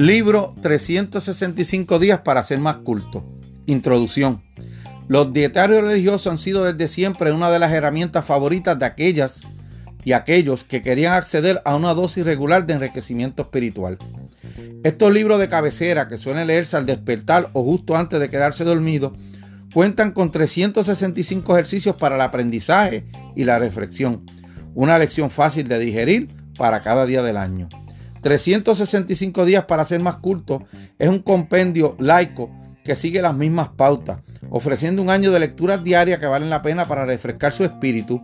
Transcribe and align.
Libro 0.00 0.54
365 0.62 1.98
días 1.98 2.20
para 2.20 2.42
ser 2.42 2.58
más 2.58 2.76
culto. 2.76 3.22
Introducción. 3.66 4.42
Los 5.08 5.34
dietarios 5.34 5.84
religiosos 5.84 6.26
han 6.26 6.38
sido 6.38 6.64
desde 6.64 6.88
siempre 6.88 7.32
una 7.32 7.50
de 7.50 7.58
las 7.58 7.70
herramientas 7.70 8.24
favoritas 8.24 8.78
de 8.78 8.86
aquellas 8.86 9.42
y 10.02 10.12
aquellos 10.12 10.64
que 10.64 10.80
querían 10.80 11.12
acceder 11.12 11.60
a 11.66 11.76
una 11.76 11.92
dosis 11.92 12.24
regular 12.24 12.64
de 12.64 12.72
enriquecimiento 12.72 13.42
espiritual. 13.42 13.98
Estos 14.84 15.12
libros 15.12 15.38
de 15.38 15.50
cabecera 15.50 16.08
que 16.08 16.16
suelen 16.16 16.46
leerse 16.46 16.78
al 16.78 16.86
despertar 16.86 17.50
o 17.52 17.62
justo 17.62 17.94
antes 17.94 18.18
de 18.20 18.30
quedarse 18.30 18.64
dormido 18.64 19.12
cuentan 19.74 20.12
con 20.12 20.30
365 20.30 21.52
ejercicios 21.52 21.94
para 21.96 22.14
el 22.14 22.22
aprendizaje 22.22 23.04
y 23.36 23.44
la 23.44 23.58
reflexión, 23.58 24.24
una 24.74 24.98
lección 24.98 25.28
fácil 25.28 25.68
de 25.68 25.78
digerir 25.78 26.30
para 26.56 26.82
cada 26.82 27.04
día 27.04 27.22
del 27.22 27.36
año. 27.36 27.68
365 28.20 29.44
días 29.44 29.64
para 29.64 29.84
ser 29.84 30.00
más 30.00 30.16
culto 30.16 30.64
es 30.98 31.08
un 31.08 31.20
compendio 31.20 31.96
laico 31.98 32.50
que 32.84 32.96
sigue 32.96 33.22
las 33.22 33.34
mismas 33.34 33.68
pautas, 33.68 34.20
ofreciendo 34.48 35.02
un 35.02 35.10
año 35.10 35.30
de 35.30 35.40
lecturas 35.40 35.84
diarias 35.84 36.18
que 36.18 36.26
valen 36.26 36.50
la 36.50 36.62
pena 36.62 36.88
para 36.88 37.04
refrescar 37.04 37.52
su 37.52 37.64
espíritu, 37.64 38.20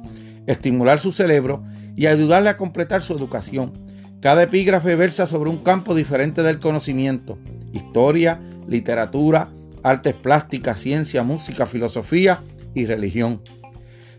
estimular 0.46 0.98
su 0.98 1.12
cerebro 1.12 1.62
y 1.94 2.06
ayudarle 2.06 2.48
a 2.48 2.56
completar 2.56 3.02
su 3.02 3.14
educación. 3.14 3.72
Cada 4.20 4.42
epígrafe 4.42 4.96
versa 4.96 5.26
sobre 5.26 5.50
un 5.50 5.58
campo 5.58 5.94
diferente 5.94 6.42
del 6.42 6.58
conocimiento, 6.58 7.38
historia, 7.72 8.40
literatura, 8.66 9.48
artes 9.82 10.14
plásticas, 10.14 10.80
ciencia, 10.80 11.22
música, 11.22 11.66
filosofía 11.66 12.40
y 12.74 12.86
religión. 12.86 13.42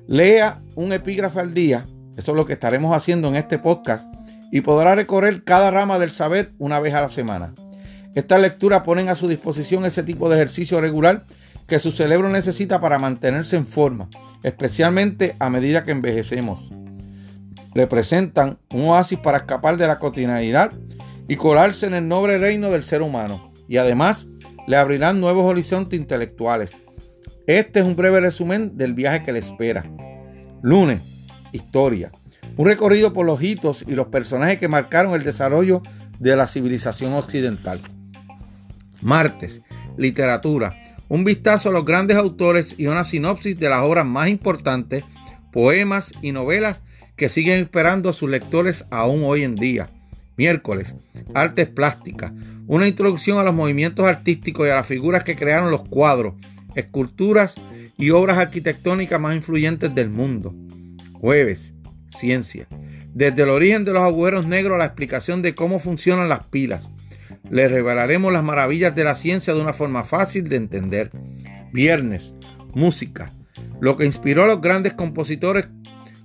Lea 0.08 0.62
un 0.76 0.94
epígrafe 0.94 1.40
al 1.40 1.54
día, 1.54 1.86
eso 2.16 2.32
es 2.32 2.38
lo 2.38 2.46
que 2.46 2.54
estaremos 2.54 2.96
haciendo 2.96 3.28
en 3.28 3.36
este 3.36 3.60
podcast, 3.60 4.08
y 4.52 4.62
podrá 4.62 4.96
recorrer 4.96 5.44
cada 5.44 5.72
rama 5.72 6.00
del 6.00 6.12
saber 6.12 6.52
una 6.58 6.80
vez 6.80 6.94
a 6.94 7.02
la 7.02 7.10
semana. 7.10 7.54
Estas 8.16 8.42
lecturas 8.42 8.82
ponen 8.82 9.10
a 9.10 9.16
su 9.16 9.28
disposición 9.28 9.86
ese 9.86 10.04
tipo 10.04 10.30
de 10.30 10.36
ejercicio 10.36 10.82
regular 10.82 11.26
que 11.68 11.80
su 11.80 11.92
cerebro 11.92 12.30
necesita 12.30 12.80
para 12.80 12.98
mantenerse 12.98 13.58
en 13.58 13.68
forma, 13.68 14.10
especialmente 14.44 15.36
a 15.40 15.50
medida 15.50 15.84
que 15.84 15.92
envejecemos. 15.92 16.72
Representan 17.76 18.58
un 18.74 18.86
oasis 18.86 19.20
para 19.20 19.40
escapar 19.40 19.78
de 19.78 19.86
la 19.86 20.00
cotidianidad 20.00 20.72
y 21.28 21.36
colarse 21.36 21.86
en 21.86 21.94
el 21.94 22.08
noble 22.08 22.38
reino 22.38 22.70
del 22.70 22.84
ser 22.84 23.02
humano, 23.02 23.52
y 23.68 23.78
además 23.78 24.26
le 24.66 24.78
abrirán 24.78 25.20
nuevos 25.20 25.44
horizontes 25.44 26.00
intelectuales. 26.00 26.72
Este 27.46 27.82
es 27.82 27.86
un 27.86 27.96
breve 27.96 28.20
resumen 28.20 28.78
del 28.78 28.94
viaje 28.94 29.24
que 29.24 29.34
le 29.34 29.40
espera. 29.40 29.84
Lunes, 30.62 31.02
historia. 31.52 32.12
Un 32.58 32.66
recorrido 32.66 33.14
por 33.14 33.26
los 33.26 33.42
hitos 33.42 33.86
y 33.88 33.92
los 33.92 34.08
personajes 34.08 34.58
que 34.58 34.68
marcaron 34.68 35.14
el 35.14 35.24
desarrollo 35.24 35.84
de 36.20 36.36
la 36.36 36.48
civilización 36.48 37.14
occidental. 37.14 37.80
Martes, 39.04 39.62
literatura. 39.96 40.76
Un 41.08 41.24
vistazo 41.24 41.70
a 41.70 41.72
los 41.72 41.86
grandes 41.86 42.18
autores 42.18 42.74
y 42.76 42.88
una 42.88 43.04
sinopsis 43.04 43.60
de 43.60 43.70
las 43.70 43.84
obras 43.84 44.08
más 44.08 44.28
importantes, 44.28 45.04
poemas 45.54 46.12
y 46.24 46.32
novelas 46.32 46.82
que 47.16 47.30
siguen 47.30 47.62
esperando 47.62 48.10
a 48.10 48.14
sus 48.14 48.30
lectores 48.30 48.86
aún 48.90 49.22
hoy 49.24 49.44
en 49.44 49.56
día. 49.56 49.88
Miércoles, 50.36 50.96
artes 51.36 51.68
plásticas. 51.68 52.32
Una 52.66 52.88
introducción 52.88 53.38
a 53.38 53.44
los 53.44 53.54
movimientos 53.54 54.06
artísticos 54.06 54.68
y 54.68 54.72
a 54.72 54.76
las 54.76 54.88
figuras 54.88 55.24
que 55.24 55.36
crearon 55.36 55.70
los 55.70 55.88
cuadros, 55.88 56.34
esculturas 56.76 57.54
y 57.98 58.10
obras 58.10 58.40
arquitectónicas 58.40 59.22
más 59.22 59.36
influyentes 59.36 59.94
del 59.94 60.10
mundo. 60.10 60.54
Jueves, 61.14 61.74
ciencia. 62.10 62.68
Desde 63.14 63.44
el 63.44 63.50
origen 63.50 63.86
de 63.86 63.94
los 63.94 64.04
agujeros 64.04 64.46
negros 64.46 64.76
a 64.76 64.80
la 64.80 64.86
explicación 64.86 65.42
de 65.42 65.56
cómo 65.56 65.80
funcionan 65.80 66.30
las 66.30 66.46
pilas. 66.46 66.90
Les 67.50 67.72
revelaremos 67.72 68.32
las 68.32 68.44
maravillas 68.44 68.94
de 68.94 69.04
la 69.04 69.16
ciencia 69.16 69.54
de 69.54 69.62
una 69.62 69.74
forma 69.74 70.04
fácil 70.04 70.50
de 70.50 70.58
entender. 70.58 71.12
Viernes, 71.72 72.34
música. 72.74 73.32
Lo 73.80 73.98
que 73.98 74.06
inspiró 74.06 74.44
a 74.44 74.48
los 74.48 74.62
grandes 74.62 74.94
compositores, 74.94 75.68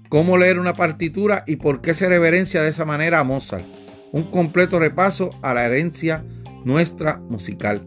cómo 0.09 0.37
leer 0.37 0.59
una 0.59 0.75
partitura 0.75 1.45
y 1.47 1.57
por 1.57 1.81
qué 1.81 1.95
se 1.95 2.09
reverencia 2.09 2.63
de 2.63 2.71
esa 2.71 2.85
manera 2.85 3.21
a 3.21 3.25
Mozart. 3.25 3.65
Un 4.13 4.25
completo 4.25 4.79
repaso 4.79 5.31
a 5.43 5.55
la 5.55 5.65
herencia 5.65 6.25
nuestra 6.65 7.17
musical. 7.17 7.83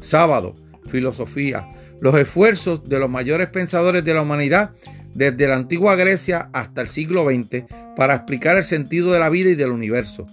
Sábado, 0.00 0.54
filosofía. 0.88 1.68
Los 2.00 2.14
esfuerzos 2.16 2.84
de 2.84 2.98
los 2.98 3.10
mayores 3.10 3.48
pensadores 3.48 4.04
de 4.04 4.14
la 4.14 4.22
humanidad 4.22 4.70
desde 5.16 5.48
la 5.48 5.56
antigua 5.56 5.96
Grecia 5.96 6.50
hasta 6.52 6.82
el 6.82 6.88
siglo 6.88 7.24
XX 7.24 7.64
para 7.96 8.14
explicar 8.14 8.58
el 8.58 8.64
sentido 8.64 9.12
de 9.12 9.18
la 9.18 9.30
vida 9.30 9.50
y 9.50 9.54
del 9.54 9.70
universo. 9.70 10.26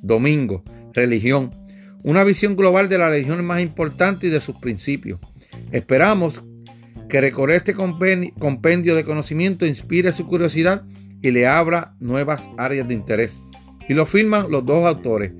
Domingo, 0.00 0.64
religión, 0.94 1.50
una 2.02 2.24
visión 2.24 2.56
global 2.56 2.88
de 2.88 2.96
la 2.96 3.10
religión 3.10 3.44
más 3.44 3.60
importante 3.60 4.28
y 4.28 4.30
de 4.30 4.40
sus 4.40 4.56
principios. 4.56 5.20
Esperamos 5.72 6.42
que 7.10 7.20
recorrer 7.20 7.56
este 7.56 7.74
compendio 7.74 8.94
de 8.94 9.04
conocimiento 9.04 9.66
inspire 9.66 10.10
su 10.12 10.26
curiosidad 10.26 10.84
y 11.20 11.32
le 11.32 11.46
abra 11.46 11.94
nuevas 12.00 12.48
áreas 12.56 12.88
de 12.88 12.94
interés. 12.94 13.36
Y 13.88 13.94
lo 13.94 14.06
firman 14.06 14.50
los 14.50 14.64
dos 14.64 14.86
autores, 14.86 15.32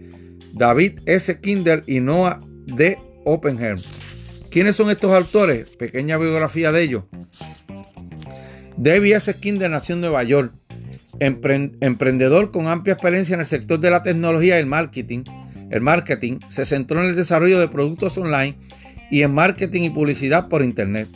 David 0.53 1.01
S. 1.07 1.41
Kindle 1.41 1.83
y 1.87 2.01
Noah 2.01 2.39
D. 2.67 2.99
Oppenheim. 3.25 3.79
¿Quiénes 4.51 4.77
son 4.77 4.91
estos 4.91 5.13
autores? 5.13 5.71
Pequeña 5.71 6.19
biografía 6.19 6.73
de 6.73 6.83
ellos. 6.83 7.05
David 8.83 9.17
S. 9.17 9.35
Kindle 9.35 9.69
nació 9.69 9.95
en 9.95 10.01
Nueva 10.01 10.23
York, 10.23 10.55
emprendedor 11.19 12.51
con 12.51 12.67
amplia 12.67 12.95
experiencia 12.95 13.35
en 13.35 13.41
el 13.41 13.47
sector 13.47 13.79
de 13.79 13.91
la 13.91 14.03
tecnología 14.03 14.57
y 14.57 14.61
el 14.61 14.65
marketing. 14.65 15.25
El 15.71 15.83
marketing 15.83 16.39
se 16.49 16.65
centró 16.65 17.03
en 17.03 17.11
el 17.11 17.15
desarrollo 17.15 17.61
de 17.61 17.69
productos 17.69 18.17
online 18.17 18.57
y 19.11 19.21
en 19.21 19.35
marketing 19.35 19.83
y 19.83 19.91
publicidad 19.91 20.49
por 20.49 20.63
Internet. 20.63 21.11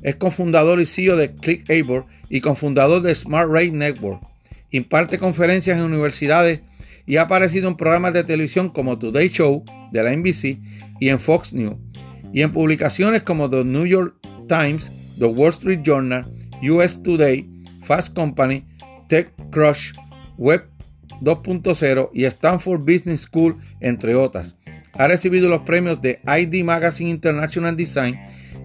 Es 0.00 0.16
cofundador 0.16 0.80
y 0.80 0.86
CEO 0.86 1.16
de 1.16 1.34
ClickAble 1.34 2.04
y 2.30 2.40
cofundador 2.40 3.02
de 3.02 3.14
Smart 3.14 3.50
Rate 3.50 3.72
Network. 3.72 4.22
Imparte 4.70 5.18
conferencias 5.18 5.76
en 5.76 5.84
universidades 5.84 6.62
y 7.04 7.18
ha 7.18 7.22
aparecido 7.22 7.68
en 7.68 7.76
programas 7.76 8.14
de 8.14 8.24
televisión 8.24 8.70
como 8.70 8.98
Today 8.98 9.28
Show 9.28 9.62
de 9.92 10.02
la 10.02 10.16
NBC 10.16 10.58
y 10.98 11.10
en 11.10 11.20
Fox 11.20 11.52
News, 11.52 11.76
y 12.32 12.40
en 12.40 12.52
publicaciones 12.52 13.24
como 13.24 13.50
The 13.50 13.62
New 13.62 13.84
York 13.84 14.16
Times, 14.48 14.90
The 15.18 15.26
Wall 15.26 15.50
Street 15.50 15.80
Journal, 15.84 16.24
US 16.62 17.02
Today, 17.02 17.48
Fast 17.82 18.14
Company, 18.14 18.66
TechCrush, 19.08 19.92
Web 20.38 20.64
2.0 21.20 22.10
y 22.12 22.24
Stanford 22.24 22.80
Business 22.80 23.22
School, 23.22 23.56
entre 23.80 24.14
otras. 24.14 24.56
Ha 24.94 25.06
recibido 25.06 25.48
los 25.48 25.62
premios 25.62 26.00
de 26.00 26.20
ID 26.26 26.64
Magazine 26.64 27.10
International 27.10 27.76
Design 27.76 28.18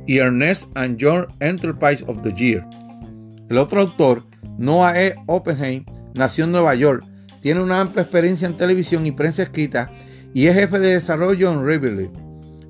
y 0.08 0.18
Ernest 0.18 0.70
and 0.76 0.98
John 1.00 1.28
Enterprise 1.40 2.04
of 2.08 2.22
the 2.22 2.34
Year. 2.34 2.66
El 3.50 3.58
otro 3.58 3.82
autor, 3.82 4.24
Noah 4.58 5.02
E. 5.02 5.16
Oppenheim, 5.28 5.86
nació 6.14 6.46
en 6.46 6.52
Nueva 6.52 6.76
York, 6.76 7.04
tiene 7.42 7.62
una 7.62 7.80
amplia 7.80 8.04
experiencia 8.04 8.48
en 8.48 8.58
televisión 8.58 9.06
y 9.06 9.12
prensa 9.12 9.44
escrita 9.44 9.92
y 10.34 10.48
es 10.48 10.56
jefe 10.56 10.80
de 10.80 10.94
desarrollo 10.94 11.52
en 11.52 11.66
Riverly, 11.66 12.10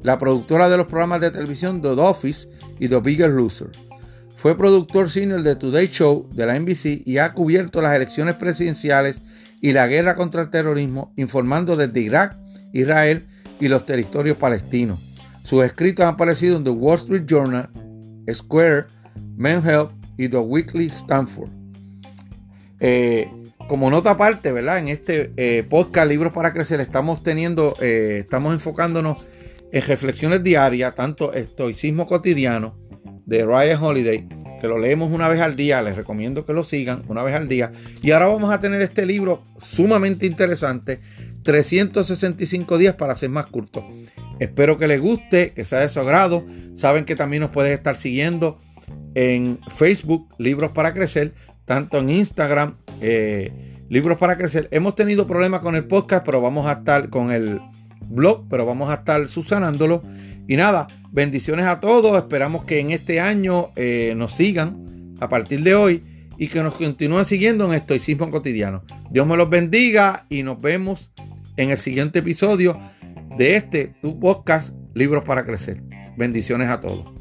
la 0.03 0.19
productora 0.19 0.69
de 0.69 0.77
los 0.77 0.87
programas 0.87 1.21
de 1.21 1.31
televisión 1.31 1.81
The 1.81 1.89
Office 1.89 2.47
y 2.79 2.87
The 2.87 2.99
Bigger 2.99 3.29
Loser. 3.29 3.71
Fue 4.35 4.57
productor 4.57 5.09
senior 5.09 5.41
de 5.43 5.55
Today 5.55 5.87
Show 5.87 6.29
de 6.31 6.45
la 6.45 6.59
NBC 6.59 7.01
y 7.05 7.17
ha 7.17 7.33
cubierto 7.33 7.81
las 7.81 7.95
elecciones 7.95 8.35
presidenciales 8.35 9.21
y 9.61 9.71
la 9.71 9.87
guerra 9.87 10.15
contra 10.15 10.41
el 10.41 10.49
terrorismo, 10.49 11.13
informando 11.15 11.75
desde 11.75 12.01
Irak, 12.01 12.35
Israel 12.73 13.25
y 13.59 13.69
los 13.69 13.85
territorios 13.85 14.37
palestinos. 14.37 14.99
Sus 15.43 15.63
escritos 15.63 16.05
han 16.05 16.15
aparecido 16.15 16.57
en 16.57 16.63
The 16.63 16.69
Wall 16.69 16.97
Street 16.97 17.25
Journal, 17.25 17.69
Square, 18.31 18.85
Men 19.35 19.67
Help 19.67 19.91
y 20.17 20.27
The 20.27 20.37
Weekly 20.37 20.87
Stanford. 20.87 21.49
Eh, 22.79 23.29
como 23.67 23.89
nota 23.89 24.11
aparte, 24.11 24.51
¿verdad? 24.51 24.79
En 24.79 24.89
este 24.89 25.31
eh, 25.37 25.63
podcast 25.67 26.09
Libros 26.09 26.33
para 26.33 26.53
Crecer 26.53 26.81
estamos 26.81 27.23
teniendo, 27.23 27.75
eh, 27.79 28.19
estamos 28.19 28.53
enfocándonos 28.53 29.25
en 29.71 29.81
reflexiones 29.81 30.43
diarias, 30.43 30.93
tanto 30.93 31.33
estoicismo 31.33 32.05
cotidiano, 32.07 32.77
de 33.25 33.45
Ryan 33.45 33.81
Holiday, 33.81 34.27
que 34.61 34.67
lo 34.67 34.77
leemos 34.77 35.11
una 35.11 35.27
vez 35.27 35.41
al 35.41 35.55
día, 35.55 35.81
les 35.81 35.95
recomiendo 35.95 36.45
que 36.45 36.53
lo 36.53 36.63
sigan 36.63 37.03
una 37.07 37.23
vez 37.23 37.35
al 37.35 37.47
día. 37.47 37.71
Y 38.01 38.11
ahora 38.11 38.27
vamos 38.27 38.51
a 38.51 38.59
tener 38.59 38.81
este 38.81 39.05
libro 39.05 39.41
sumamente 39.57 40.25
interesante, 40.25 40.99
365 41.43 42.77
días 42.77 42.95
para 42.95 43.15
ser 43.15 43.29
más 43.29 43.47
corto. 43.47 43.87
Espero 44.39 44.77
que 44.77 44.87
les 44.87 44.99
guste, 44.99 45.51
que 45.51 45.65
sea 45.65 45.79
de 45.79 45.89
su 45.89 45.99
agrado. 45.99 46.45
Saben 46.73 47.05
que 47.05 47.15
también 47.15 47.41
nos 47.41 47.51
puedes 47.51 47.71
estar 47.71 47.95
siguiendo 47.97 48.57
en 49.13 49.59
Facebook, 49.69 50.27
Libros 50.37 50.71
para 50.71 50.93
Crecer, 50.93 51.33
tanto 51.65 51.99
en 51.99 52.09
Instagram, 52.09 52.75
eh, 53.01 53.75
Libros 53.89 54.17
para 54.17 54.37
Crecer. 54.37 54.67
Hemos 54.71 54.95
tenido 54.95 55.27
problemas 55.27 55.61
con 55.61 55.75
el 55.75 55.85
podcast, 55.85 56.25
pero 56.25 56.41
vamos 56.41 56.65
a 56.67 56.73
estar 56.73 57.09
con 57.09 57.31
el 57.31 57.59
blog, 58.07 58.47
pero 58.49 58.65
vamos 58.65 58.89
a 58.89 58.95
estar 58.95 59.27
subsanándolo. 59.27 60.01
Y 60.47 60.57
nada, 60.57 60.87
bendiciones 61.15 61.65
a 61.65 61.79
todos. 61.79 62.15
Esperamos 62.17 62.65
que 62.65 62.79
en 62.79 62.91
este 62.91 63.19
año 63.19 63.71
eh, 63.75 64.13
nos 64.15 64.33
sigan 64.33 65.15
a 65.19 65.29
partir 65.29 65.63
de 65.63 65.73
hoy 65.73 66.03
y 66.37 66.49
que 66.49 66.61
nos 66.61 66.75
continúen 66.75 67.25
siguiendo 67.25 67.65
en 67.65 67.73
Estoicismo 67.73 68.29
Cotidiano. 68.29 68.83
Dios 69.09 69.25
me 69.25 69.37
los 69.37 69.49
bendiga 69.49 70.25
y 70.29 70.43
nos 70.43 70.61
vemos 70.61 71.11
en 71.55 71.71
el 71.71 71.77
siguiente 71.77 72.19
episodio 72.19 72.77
de 73.37 73.55
este 73.55 73.95
tu 74.01 74.19
podcast 74.19 74.75
Libros 74.93 75.23
para 75.23 75.45
Crecer. 75.45 75.81
Bendiciones 76.17 76.69
a 76.69 76.81
todos. 76.81 77.15